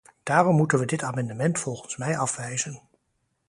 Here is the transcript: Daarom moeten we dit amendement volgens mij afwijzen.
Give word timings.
Daarom 0.23 0.55
moeten 0.55 0.79
we 0.79 0.85
dit 0.85 1.03
amendement 1.03 1.59
volgens 1.59 1.97
mij 1.97 2.17
afwijzen. 2.17 2.79